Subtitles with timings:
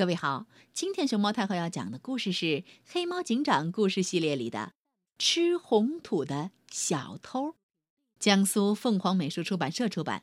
[0.00, 2.46] 各位好，今天熊猫太后要讲的故事是
[2.86, 4.72] 《黑猫警长》故事系列里的
[5.22, 7.48] 《吃红土的小偷》，
[8.18, 10.22] 江苏凤凰美术出版社出版。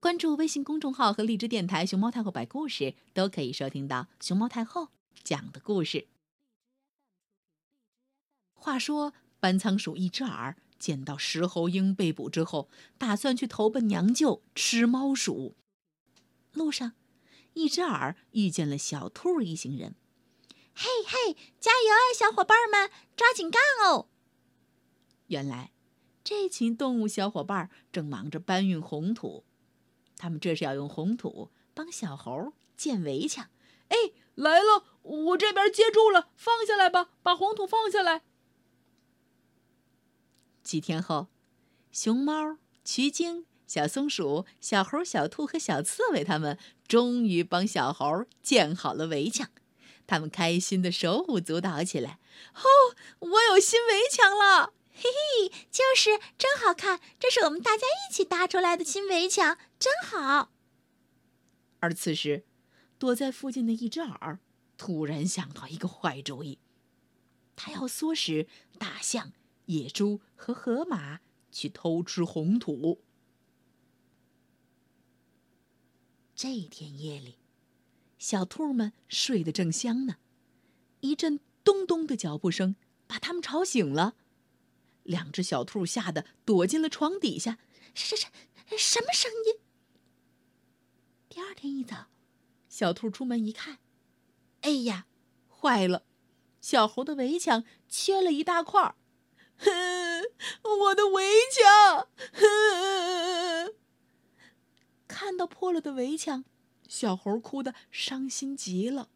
[0.00, 4.88] 关注微信公众号和荔枝电台“熊猫太后摆故事”，都可以收听到熊猫太后
[5.24, 6.06] 讲的故事。
[8.52, 15.56] 话说，班仓鼠一只耳见到石猴鹰被捕之后，打算去投奔娘舅吃猫鼠。
[16.52, 16.92] 路上。
[17.60, 19.94] 一只耳遇见了小兔一行人，
[20.74, 24.08] 嘿嘿，加油啊，小伙伴们，抓紧干哦！
[25.26, 25.72] 原来，
[26.24, 29.44] 这群动物小伙伴正忙着搬运红土，
[30.16, 33.50] 他们这是要用红土帮小猴建围墙。
[33.88, 33.96] 哎，
[34.36, 38.22] 来了，我这边接住了，放下来吧，把红土放下来。
[40.62, 41.26] 几天后，
[41.92, 43.44] 熊猫、瞿鲸。
[43.70, 49.48] 小松鼠、小猴、小兔和小刺猬，他们终于帮小猴建好了围墙。
[50.08, 52.18] 他们开心的手舞足蹈起来。
[52.56, 54.72] 哦，我有新围墙了！
[54.92, 56.98] 嘿嘿，就是真好看。
[57.20, 60.50] 这是我们大家一起搭出来的新围墙，真好。
[61.78, 62.42] 而此时，
[62.98, 64.40] 躲在附近的一只耳
[64.76, 66.58] 突然想到一个坏主意，
[67.54, 68.48] 他要唆使
[68.80, 69.30] 大象、
[69.66, 71.20] 野猪和河马
[71.52, 73.04] 去偷吃红土。
[76.42, 77.36] 这天夜里，
[78.18, 80.16] 小兔们睡得正香呢，
[81.00, 82.76] 一阵咚咚的脚步声
[83.06, 84.14] 把它们吵醒了。
[85.02, 87.58] 两只小兔吓得躲进了床底下。
[87.92, 88.28] 什什
[88.78, 89.60] 什么声音？
[91.28, 92.06] 第二天一早，
[92.70, 93.76] 小兔出门一看，
[94.62, 95.04] 哎呀，
[95.46, 96.06] 坏了！
[96.62, 98.94] 小猴的围墙缺了一大块儿。
[100.62, 102.08] 我的围墙！
[102.32, 102.46] 哼
[105.30, 106.44] 看到破了的围墙，
[106.88, 109.10] 小猴哭得伤心极了。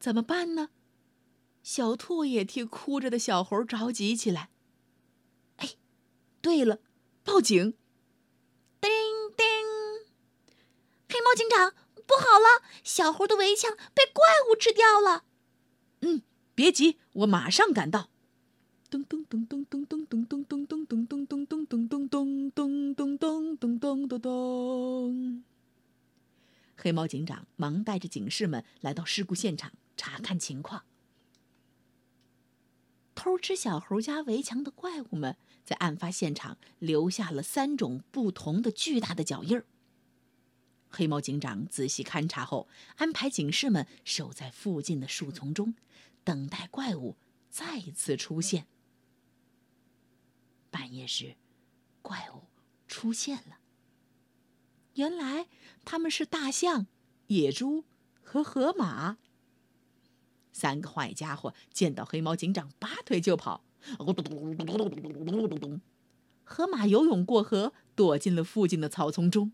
[0.00, 0.70] 怎么办呢？
[1.62, 4.48] 小兔也替哭着的小猴着急起来。
[5.56, 5.74] 哎，
[6.40, 6.80] 对了，
[7.22, 7.74] 报警。
[8.80, 8.90] 叮
[9.36, 9.46] 叮。
[11.10, 11.74] 黑猫警长，
[12.06, 15.26] 不好了，小猴的围墙被怪物吃掉了。
[16.00, 16.22] 嗯，
[16.54, 18.08] 别急，我马上赶到。
[18.90, 20.01] 噔噔噔噔噔噔。
[26.82, 30.84] 黑猫警长忙带着警士们来到事故现场查看情况。
[33.14, 39.64] 偷吃小猴家围墙的怪物们在案发现场留下了三种不同的巨大的脚印儿。
[40.90, 42.66] 黑猫警长仔细勘察后，
[42.96, 45.76] 安排警士们守在附近的树丛中，
[46.24, 47.16] 等待怪物
[47.48, 48.66] 再次出现。
[50.72, 51.36] 半夜时，
[52.02, 52.42] 怪物
[52.88, 53.60] 出现了。
[54.94, 55.48] 原来
[55.84, 56.86] 他们是大象、
[57.28, 57.84] 野猪
[58.22, 59.18] 和河马。
[60.52, 63.64] 三个坏家伙见到黑猫警长，拔腿就跑。
[66.44, 69.52] 河马游泳过河，躲进了附近的草丛中。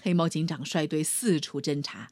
[0.00, 2.10] 黑猫警长率队四处侦查，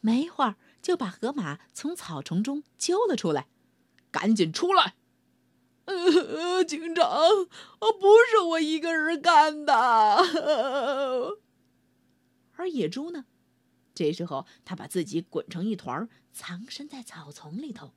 [0.00, 3.48] 没一会儿就把河马从草丛中揪了出来。
[4.10, 4.96] 赶紧出来！
[5.90, 7.06] 呃，警长，
[7.78, 9.74] 不是我一个人干的。
[12.56, 13.24] 而野猪呢？
[13.94, 17.92] 这时候，他把自己滚成一团，藏身在草丛里头。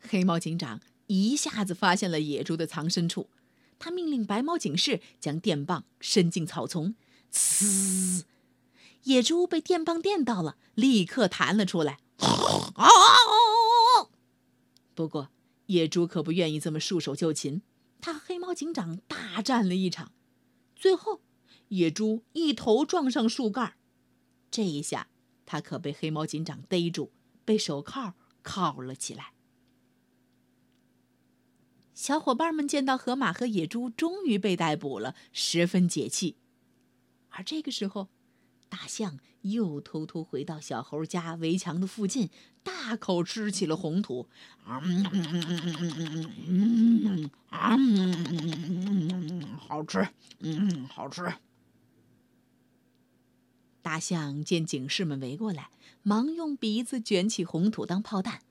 [0.00, 3.30] 黑猫警长一下子发现了野猪的藏身处，
[3.78, 6.94] 他命令白猫警士将电棒伸进草丛，
[7.32, 8.24] 呲！
[9.04, 11.98] 野猪被电棒电到了，立刻弹了出来。
[12.18, 12.88] 啊！
[14.98, 15.30] 不过，
[15.66, 17.62] 野猪可不愿意这么束手就擒，
[18.00, 20.10] 他和黑猫警长大战了一场，
[20.74, 21.20] 最后，
[21.68, 23.74] 野猪一头撞上树干，
[24.50, 25.06] 这一下，
[25.46, 27.12] 他可被黑猫警长逮住，
[27.44, 29.34] 被手铐铐了起来。
[31.94, 36.34] 小伙伴们见到河马和野猪终于被逮捕了，十分解气，
[37.28, 38.08] 而这个时候。
[38.70, 42.28] 大象又偷偷回到小猴家围墙的附近，
[42.62, 44.28] 大口吃起了红土。
[44.62, 44.80] 好
[49.84, 50.08] 吃，
[50.40, 51.34] 嗯，好吃。
[53.80, 55.70] 大象见警士们围过来，
[56.02, 58.42] 忙用鼻子卷起红土当炮弹，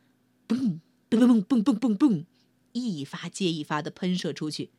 [0.48, 0.80] 嘣
[1.10, 2.26] 嘣嘣嘣嘣嘣嘣，
[2.72, 4.72] 一发接一发的喷射出去。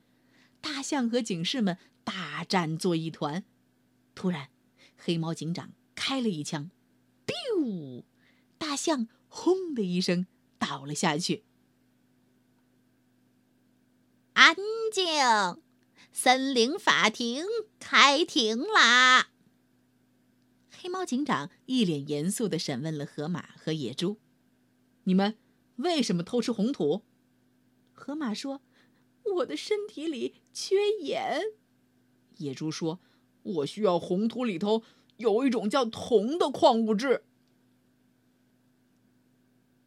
[0.60, 3.44] 大象和警士们大战作一团。
[4.14, 4.48] 突然。
[5.00, 5.70] 黑猫警长
[6.08, 6.70] 开了一枪
[7.26, 8.02] ，biu，
[8.56, 10.26] 大象轰的一声
[10.58, 11.44] 倒了下去。
[14.32, 14.56] 安
[14.90, 15.04] 静，
[16.10, 17.44] 森林法庭
[17.78, 19.28] 开庭啦！
[20.70, 24.16] 黑猫警长一脸严肃地审问了河马和野猪
[25.04, 25.36] ：“你们
[25.76, 27.02] 为什么偷吃红土？”
[27.92, 28.62] 河马说
[29.36, 31.42] ：“我的身体里缺盐。”
[32.38, 32.98] 野猪说
[33.42, 34.82] ：“我需要红土里头
[35.18, 37.24] 有一种叫铜的矿物质。”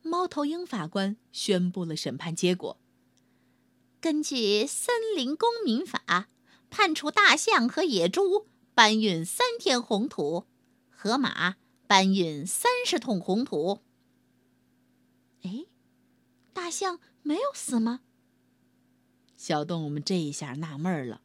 [0.03, 2.77] 猫头鹰法官宣布了审判结果。
[3.99, 4.35] 根据
[4.67, 6.03] 《森林公民法》，
[6.69, 10.47] 判处大象和野猪搬运三天红土，
[10.89, 13.81] 河马搬运三十桶红土。
[15.43, 15.65] 哎，
[16.51, 18.01] 大象没有死吗？
[19.37, 21.21] 小动物们这一下纳闷了。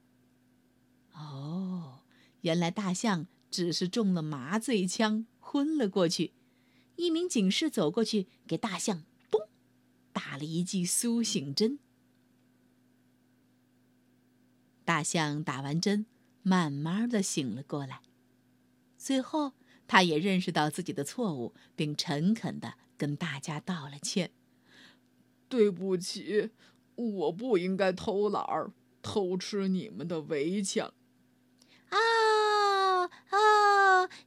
[1.15, 2.01] 哦，
[2.43, 3.27] 原来大象
[3.57, 6.35] 只是中了麻醉枪，昏了过去。
[6.97, 9.49] 一名警士走过去，给大象“咚”
[10.13, 11.79] 打了一剂苏醒针。
[14.85, 16.05] 大象打完针，
[16.43, 18.03] 慢慢的醒了过来。
[18.99, 19.55] 最后，
[19.89, 24.33] 他也认识到自己的错误，并诚恳的跟大家道了歉
[25.49, 26.51] ：“对不起，
[26.95, 30.93] 我不应该偷懒儿，偷吃你们的围墙。”
[31.89, 31.97] 啊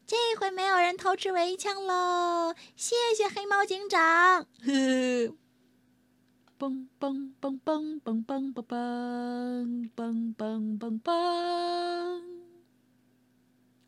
[0.06, 2.56] 这回没有人偷吃围墙喽！
[2.76, 4.48] 谢谢黑猫警长。
[4.62, 5.36] 呵，
[6.58, 12.22] 嘣嘣嘣嘣嘣嘣嘣嘣嘣嘣嘣嘣。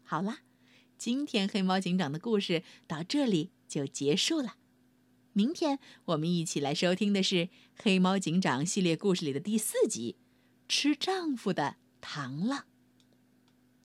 [0.04, 0.40] 好啦，
[0.98, 4.56] 今天黑猫警长的故事到这里就结束了。
[5.34, 7.36] 明天我们一起来收听的是
[7.76, 10.18] 《黑猫警长》系列故事里的第四集
[10.68, 12.60] 《吃丈夫的螳螂》。